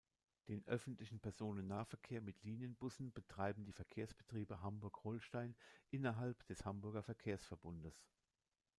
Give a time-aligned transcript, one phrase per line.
[0.47, 5.55] Den öffentlichen Personennahverkehr mit Linienbussen betreiben die Verkehrsbetriebe Hamburg-Holstein
[5.91, 8.03] innerhalb des Hamburger Verkehrsverbundes.